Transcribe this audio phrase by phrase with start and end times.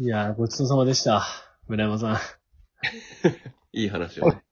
[0.00, 1.26] いやー、ごちそうさまでした。
[1.66, 2.16] 村山さん。
[3.76, 4.42] いい話をね。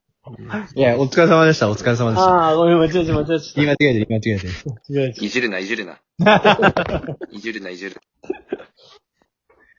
[0.75, 2.29] いや、お疲れ様でした、お疲れ様でした。
[2.29, 4.53] ああ、ごめん、間違えた、間違え言い間違えてる、言い間違えてる。
[4.53, 4.69] た。
[4.91, 5.25] 間違えた。
[5.25, 6.01] いじるな、いじるな。
[7.31, 7.95] いじるな、いじる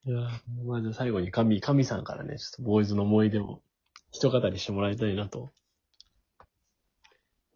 [0.06, 3.60] いやーまず最後に神、神さんからね、ちょっとボーイズの思い出を
[4.10, 5.52] 一語りしてもらいたいなと。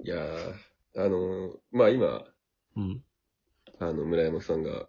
[0.05, 0.55] いやー、
[0.97, 2.27] あのーまあ今、
[2.77, 3.03] うん。
[3.79, 4.87] あの、村山さんが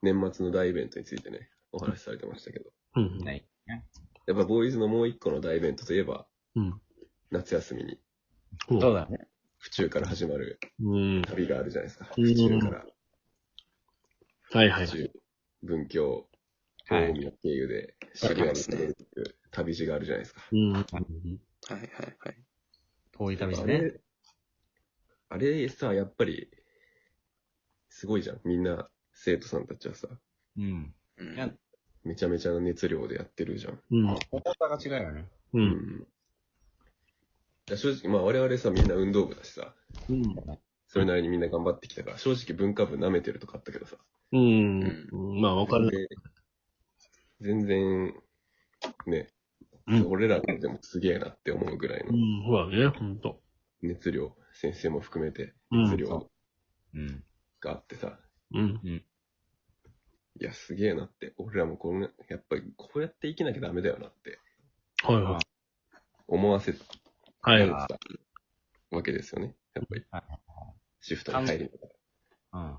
[0.00, 3.18] 年末の大イベントについてね、お話しされてましたけど、うん。
[3.24, 3.46] ない。
[4.26, 6.80] やっぱボーイズのもう一個の大イベントといえば、うん。
[7.30, 7.98] 夏休みに
[8.70, 9.18] うんそうだね。
[9.58, 11.22] 府中から始まるうん。
[11.22, 12.08] 旅があるじゃないですか。
[12.16, 12.86] うん府中から
[14.52, 14.96] はいはい府。
[14.96, 15.10] 中、
[15.62, 16.28] 文京、
[16.88, 20.40] はい大宮経由で渋谷に行く旅路があるじゃないですか。
[20.52, 20.72] うん。
[20.72, 20.84] はい
[21.72, 21.80] はい
[22.20, 22.36] はい。
[23.12, 23.78] 遠い旅あしてね。
[23.80, 24.00] れ、
[25.28, 26.48] あれさ、やっぱり、
[27.88, 28.40] すごいじゃん。
[28.44, 30.08] みんな、生徒さんたちはさ、
[30.56, 30.94] うん。
[31.18, 31.50] うんいや
[32.06, 33.80] めちゃめちゃな熱量でやってるじゃん。
[33.90, 34.06] うん。
[34.30, 35.28] 重さが違うよね。
[35.52, 35.58] う。
[35.58, 36.06] うんん。
[37.68, 39.74] いや正直、まあ我々さ、みんな運動部だしさ、
[40.08, 40.36] うん。
[40.86, 43.96] それなりにみんな頑張ってきたから、正直文化部舐めてるとかあったけどさ。
[44.32, 45.08] うん。
[45.40, 45.90] まあ、わかる。
[45.90, 46.08] で
[47.40, 48.14] 全然、
[49.06, 49.28] ね、
[49.88, 52.44] うん俺らでもすげえなって思うぐらいうのん。
[52.46, 53.40] そうだね、ほんと。
[53.82, 56.30] 熱量、先生も含めてうん熱量
[56.94, 57.24] うん。
[57.60, 58.18] があってさ、
[58.54, 59.02] うん。
[60.38, 61.32] いや、すげえなって。
[61.38, 64.38] 俺らもこんな、やっぱりこうやって生きなきゃダメだよなって
[65.02, 65.42] はいはい。
[66.28, 66.74] 思わせ
[67.42, 67.68] はい。
[67.68, 67.98] た
[68.90, 69.54] わけですよね。
[69.74, 70.22] やっぱりはい。
[71.00, 71.88] シフトに入りなが
[72.52, 72.78] うん。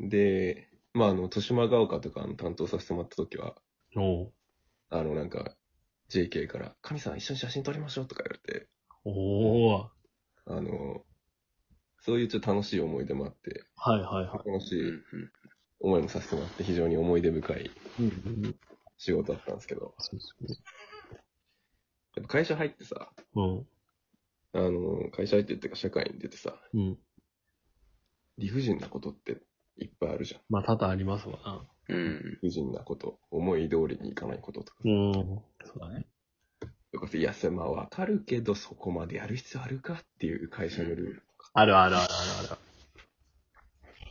[0.00, 0.08] ら。
[0.08, 3.56] で、まあ、あの、豊島が丘とかの担当させてもらった時は、
[3.96, 4.32] おう
[4.90, 5.56] あの、なんか、
[6.10, 8.68] JK から、神さん一緒に写真撮りましょうとか言われて、
[9.04, 9.88] おー。
[10.46, 11.04] あの、
[12.00, 15.32] そういうちょっと楽しい思い出もあって、はいはいは楽しいうんうん
[15.80, 17.70] 思いもさせてもらって、非常に思い出深いい。
[18.00, 18.54] うん。
[18.96, 20.34] 仕事だったんですけど、そうそ
[22.16, 23.40] やっぱ会社入ってさ、う。
[23.40, 23.66] うん。
[24.54, 26.98] あの、会社入ってっていうか社会に出てさ、うん。
[28.38, 29.38] 理不尽なことって
[29.76, 30.40] いっぱいあるじゃん。
[30.48, 31.66] まあ、多々ありますわな。
[31.88, 32.38] うん。
[32.42, 34.78] 理不尽なこと、思い通りにいかないこととか。
[34.84, 35.12] うん。
[35.64, 36.06] そうだね。
[36.92, 42.06] とかいや、それまあわかるけど、そこまでやる必要あるかっていう会社のルールとか、あるあるある
[42.50, 42.67] ある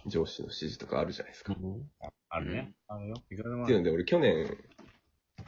[0.07, 1.55] 上司の指示とかあるじゃないですか。
[2.01, 2.07] あ。
[2.07, 2.73] ああるね。
[2.87, 3.15] あるよ。
[3.29, 3.63] いくらでも。
[3.63, 4.57] っていうので、俺去年、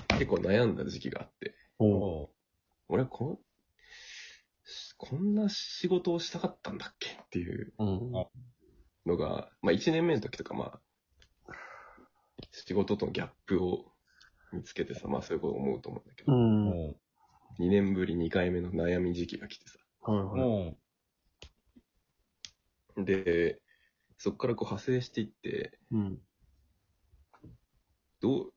[0.09, 1.89] 結構悩んだ時期があって、おう。
[1.93, 2.29] おう
[2.89, 3.39] 俺こ、
[4.97, 8.11] こんな仕事をしたかったんだっけっていううん。
[9.05, 10.79] のが、まあ1年目の時とかま
[11.47, 11.53] あ、
[12.51, 13.91] 仕事とのギャップを
[14.51, 16.69] 見つけてさ、まあそういうこと思うと思うんだけど、うん。
[16.69, 16.95] はいおう
[17.59, 20.73] 2年ぶり2回目の悩み時期が来てさ、は
[22.97, 23.03] い。
[23.03, 23.61] で、
[24.19, 26.19] そこからこう派生していって、うん。
[28.19, 28.53] どう、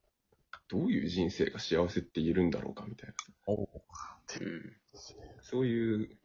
[0.68, 3.14] どういう人生が幸せって言えるんだろうかみたいな。
[3.46, 3.68] おう
[4.40, 4.76] うん
[5.40, 6.18] そういう、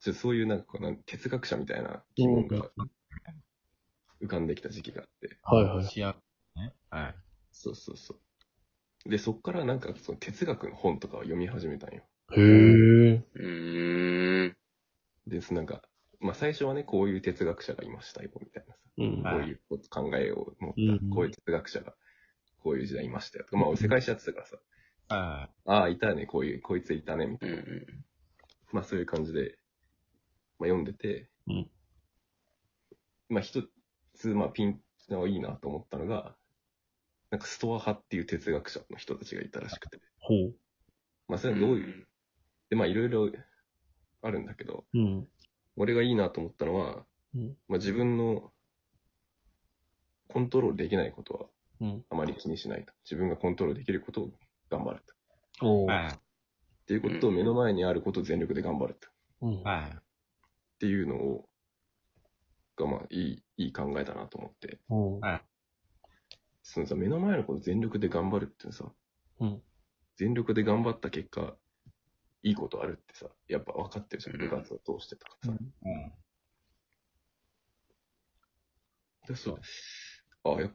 [0.00, 2.70] ちょそういうなんかこうなん哲学者みたいな疑問が
[4.22, 5.38] 浮かんできた時期があって。
[5.42, 5.84] はいはい。
[5.84, 6.72] 幸せね。
[6.88, 7.14] はい。
[7.52, 8.14] そうそうそ
[9.04, 9.08] う。
[9.10, 12.02] で、そっからなんかその哲学の本とかを読み始めたんよ。
[12.34, 12.40] へえ。
[12.40, 14.56] うーん。
[15.26, 15.82] で、そなんか、
[16.22, 18.78] まあ最初はね、こういう哲学者がいましたよ、みたいなさ。
[18.98, 19.22] うん。
[19.22, 21.94] はいこういう考えを持っうんた、こういう哲学者が、
[22.62, 23.46] こういう時代いましたよ。
[23.52, 24.56] まあ俺世界史やってたからさ、
[25.08, 27.56] はああ、いたね、こういう、こいついたね、みたいな。
[28.72, 29.58] まあそういう感じで、
[30.58, 31.70] まあ読んでて、うん
[33.28, 33.64] まあ一
[34.14, 36.36] つ、まあピンのいいなと思ったのが、
[37.30, 40.54] なんかストア派っていう哲学者の人たちがいたらしくて、ほう。
[41.28, 42.06] まあそれはどういう、
[42.70, 43.30] で、まあいろいろ
[44.20, 45.28] あるんだけど、うん。
[45.76, 47.56] 俺がいいなと思ったのは、うん。
[47.68, 48.52] まあ自分の
[50.28, 51.46] コントロールできないことは
[51.80, 52.04] うん。
[52.10, 52.92] あまり気にしないと。
[53.04, 54.30] 自分がコントロールできることを
[54.70, 55.14] 頑張ると。
[56.14, 56.18] っ
[56.86, 59.08] ていうことと、うん目の前にあることを全力で頑張ると。
[59.42, 59.62] うんい。。
[59.64, 59.90] はい。
[59.90, 60.02] っ
[60.78, 61.48] ていうのを、
[62.76, 64.80] がまあいい、いい考えだなと思って。
[66.62, 68.92] そのさ、目の前のこと全力で頑張るってさ、
[69.40, 69.62] うん。
[70.16, 71.56] 全力で頑張った結果、
[72.42, 74.36] いいことあるってさ、やっぱ分かってるじゃん。
[74.36, 75.58] うん部活を通してたからさ。
[75.58, 76.12] うん。
[79.28, 79.60] でそう。
[80.44, 80.70] あや、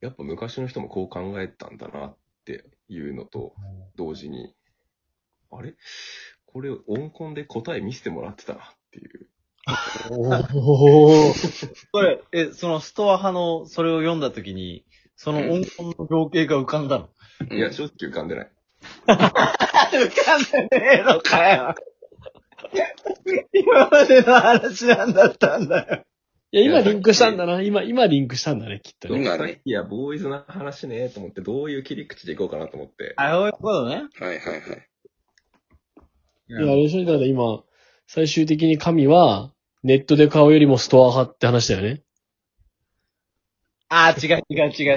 [0.00, 2.16] やっぱ昔の人もこう考えたんだなっ
[2.46, 3.54] ていうのと、
[3.96, 4.54] 同時に、
[5.50, 5.74] あれ？
[6.46, 9.28] これ音コンで答え見せてもらってたなっていう。
[10.54, 11.32] おお。
[11.92, 14.84] それ、え、そのストア派の、それを読んだときに、
[15.16, 17.10] その音符の情景が浮かんだの？
[17.54, 18.52] いや、正直浮かんでない。
[19.06, 21.74] 浮かんでねえのかよ。
[23.52, 26.04] 今までの話なんだったんだよ。
[26.52, 27.62] いや、今リンクしたんだな。
[27.62, 29.20] 今、今リンクしたんだね、きっとね。
[29.20, 33.14] 今ねさっきや、ボーイズの話ね、と思って、どういう切り口でいこうかなと思って。
[33.16, 33.94] あ、そういうことね。
[33.94, 34.60] はいはいはい。
[36.48, 37.62] いや、あれでしょだから今、
[38.08, 39.52] 最終的に神は、
[39.84, 42.02] ネットで買うよりもストア派って話だよね。
[43.92, 44.96] あー、違う違う違う違う違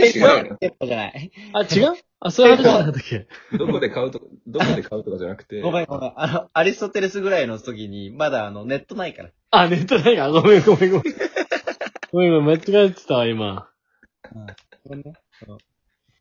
[0.00, 1.30] え、違うのペットじゃない。
[1.52, 1.94] あ、違う？
[2.20, 3.28] あ、そういう話なんだったっけ？
[3.58, 6.12] どこで買うとか、どこで買うとかじゃなくて、ごめんごめん。
[6.16, 9.30] あの、アリストテレスぐらいの時に、まだあの、ネットないから。
[9.50, 10.30] あ、ネットないか。
[10.30, 11.14] ごめんごめんごめん。
[12.10, 13.68] ごめんごめん、間違えてたわ、今。
[14.84, 15.12] ごめんね。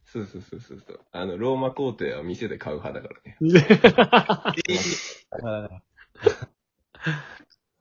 [0.05, 0.99] そうそうそうそうそう。
[1.11, 3.37] あの、ローマ皇帝は店で買う派だからね。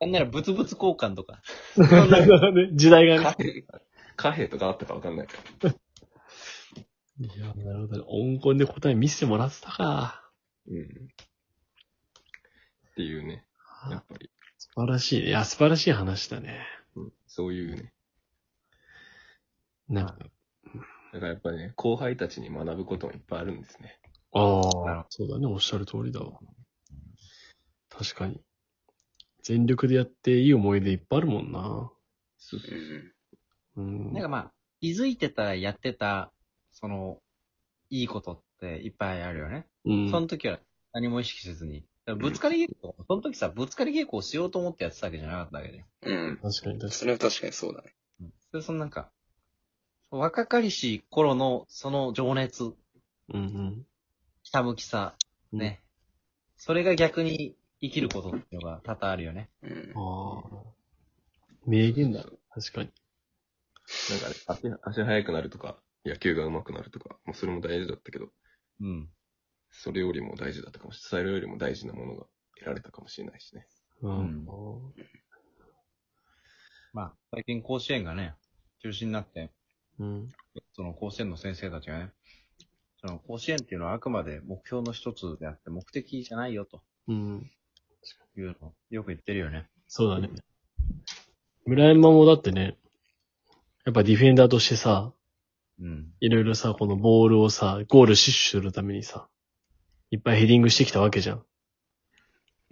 [0.01, 1.43] なんなら、物々交換とか。
[1.77, 3.65] なるほどね時代がね。
[4.17, 5.75] 貨幣、とかあったかわかんないから。
[7.19, 8.05] いや、なるほどね。
[8.09, 10.31] 音根で答え見せてもらってたか。
[10.67, 10.83] うん。
[10.83, 10.87] っ
[12.95, 13.47] ていうね。
[13.91, 15.29] やっぱり、素晴らしいね。
[15.29, 16.67] いや、素晴らしい話だね。
[16.95, 17.93] うん、そういうね。
[19.89, 23.99] なんか、だからやっぱね、後輩たちに学ぶこともいっぱいあるんですね。
[24.33, 25.47] ああ、そうだね。
[25.47, 26.39] おっしゃる通りだわ。
[27.89, 28.43] 確かに。
[29.47, 31.93] 全力でやっていい思い出いっぱいあるもんな。
[32.37, 32.79] そうそう
[33.77, 34.07] うん。
[34.09, 34.13] うん。
[34.13, 36.33] なんかまあ、気づいてたらやってた、
[36.73, 37.19] その、
[37.89, 39.69] いいことっていっぱいあるよね。
[39.85, 40.11] うん。
[40.11, 40.59] その時は
[40.93, 41.85] 何も意識せずに。
[42.19, 45.85] ぶつかり稽古、その時さ、ぶつかり稽古をしようと思ってやってたわけじゃなかったわけで。
[46.03, 46.39] うん。
[46.43, 47.95] 確かに確かそれは確かにそうだね。
[48.23, 48.33] うん。
[48.51, 49.13] それそのなんか、
[50.11, 52.75] 若かりし頃のその情熱、に。
[53.35, 53.87] うん
[54.43, 55.15] ひたむきさ、
[55.53, 55.61] うん。
[55.61, 55.85] ね。
[56.57, 59.51] それが逆に生きることっていうのが多々あるよね。
[59.63, 59.93] うん。
[59.95, 60.77] ああ。
[61.67, 62.25] 名言だ。
[62.51, 62.91] 確かに。
[64.11, 68.29] なんかね、足、足速くなるとか、野球が上手くなるとか、もうそれも大事だったけど、
[68.81, 69.09] うん。
[69.71, 71.25] それよりも大事だったかもしれない。
[71.25, 72.27] それよりも大事なものが
[72.57, 73.67] 得られたかもしれないしね。
[74.03, 74.47] うん。
[76.93, 78.35] まあ、最近甲子園がね、
[78.83, 79.51] 中止になって、
[79.99, 80.29] うん。
[80.73, 82.13] その甲子園の先生たちがね、
[83.01, 87.51] その甲子園っていうのはあくまで目標の一つであって目的じゃないよとうん。
[88.37, 89.67] いうのをよく言ってるよね。
[89.89, 90.31] そうだね。
[91.65, 92.77] 村山もだってね、
[93.85, 95.13] やっぱディフェンダーとしてさ、
[95.81, 96.13] うん。
[96.21, 99.29] いろいろさ、このボールをさ、ゴール死守するためにさ、
[100.11, 101.45] いっぱいヘディングしてきたわけじゃん。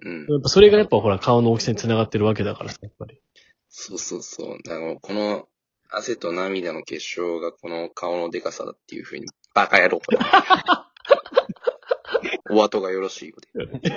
[0.02, 0.26] うん。
[0.28, 3.20] やっぱそれがやっぱほら顔の大きさに繋がってるわけだからさ、やっぱり。
[3.68, 4.58] そうそうそう。
[4.70, 5.48] あの、この
[5.90, 10.00] 汗と涙の結晶がこの顔のデカさだっていうふうに、バカ野郎。
[12.50, 13.90] お後がよろしいようで。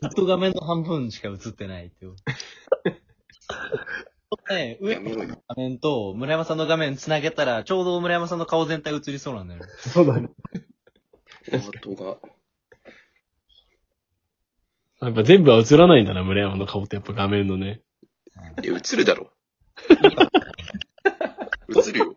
[0.00, 2.14] ずっと画面の半分しか映ってないっていう。
[4.50, 5.26] ね、上の。
[5.48, 9.66] 画面と村山さんの画面繋げたら、ちょうど村山さんの顔全体映りそうなんだよね。
[9.78, 10.30] そうだね。
[11.52, 12.18] お後が。
[15.02, 17.82] やっぱ全部は映らないんだな、村山の顔ってやっぱ画面のね。
[18.62, 19.30] いや、映るだろ。
[21.76, 22.16] 映るよ。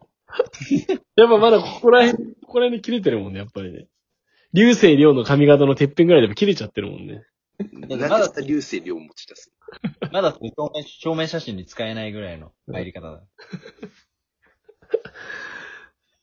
[1.16, 3.88] やっぱまだここら辺、ここら辺で切れてるもんね、やっぱりね。
[4.54, 7.24] 流星涼の髪型のてっぺんぐらいでも切れちゃってるもんね。
[7.88, 9.52] なんでまた流星量持ち出す
[10.12, 13.24] まだ正面正面写真に使えないぐらいの入り方だ。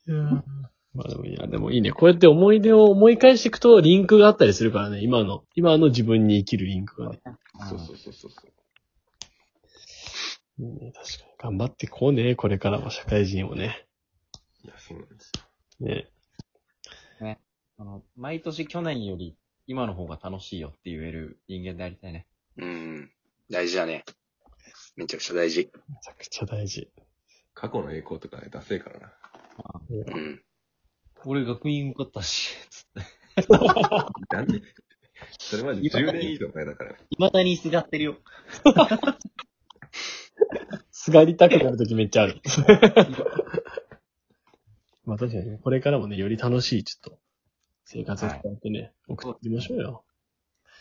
[0.08, 0.42] いや
[0.92, 1.92] まあでもいや、でもいいね。
[1.92, 7.20] こうやって思い出を思い返していくとリンクがあったりするからね、今の、今の自分に生きるリンクがね。
[7.68, 8.42] そうそうそうそうそ
[10.58, 10.62] う。
[10.62, 11.56] いいね、確かに。
[11.56, 13.86] 頑張ってこうね、これからも社会人をね。
[14.64, 15.32] いや、そうなんです
[15.80, 15.86] よ。
[15.86, 16.10] ね。
[17.78, 19.36] あの、毎年去年より
[19.70, 22.26] 今の方が楽しいよって言える人間でありたいね。
[22.56, 23.08] うん。
[23.48, 24.04] 大事だね。
[24.96, 25.60] めちゃくちゃ大事。
[25.60, 26.90] めちゃくちゃ大事。
[27.54, 29.12] 過去の栄光とかね、ダセえからな。
[29.88, 30.42] うん。
[31.24, 32.86] 俺学院受かったし、つっ
[33.38, 33.46] て。
[34.34, 34.60] なんで
[35.38, 36.98] それまで10年以上前だからね。
[37.10, 38.16] 未だにすがってるよ。
[40.90, 42.40] すがりたくなるときめっちゃある。
[45.04, 47.19] まあ確かに、これからもね、より楽しい、ちょっと、
[47.92, 50.04] 生活を使ってね、送っていきましょうよ。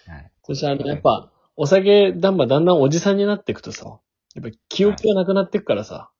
[0.05, 0.31] はい。
[0.43, 3.99] そしてあの、やっぱ、お酒、だんだんだんだんおじさんになっていくとさ、
[4.35, 6.11] やっぱ記憶がなくなっていくからさ、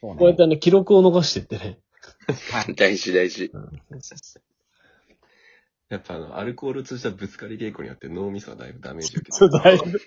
[0.00, 1.80] そうねこうやってあの、記録を残していってね。
[2.76, 3.50] 大事大事。
[5.88, 10.00] やっぱあの、アルコール通じたぶつかり稽古によって脳みそはだいぶダメージ受けてそう、だいぶ、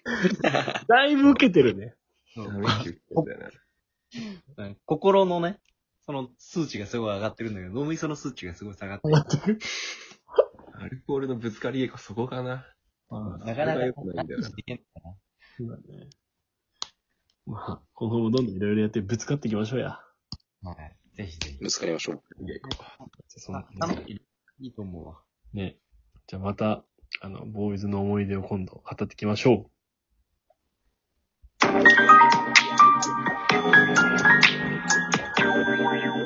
[0.88, 1.94] だいぶ受けてるね。
[2.34, 3.40] そうダメージ受けてるんだよ
[4.58, 4.64] な。
[4.66, 5.60] うん心のね、
[6.06, 9.10] その数値がすごい上がってるんだけど、脳みその数値がすごい下がって
[9.48, 9.60] る。
[10.78, 12.54] アルコールのぶつかり稽古そこかな。
[12.54, 12.62] うん
[13.40, 14.84] そなかなか良くないんだよなね。
[17.46, 20.02] まあ、今後もどんどんいろいろやってぶつかっていきましょうや。
[20.64, 20.98] はい。
[21.16, 21.60] ぜひぜひ。
[21.60, 22.24] ぶつかりましょう。
[22.44, 22.76] 稽古
[23.28, 24.22] そんなあ感じで
[24.60, 25.22] いいと思うわ。
[25.54, 25.78] ね。
[26.28, 26.84] じゃあまた、
[27.22, 29.58] あの、ボーイズの思い出を今度語っていきましょう。
[29.58, 29.66] う。
[36.04, 36.25] you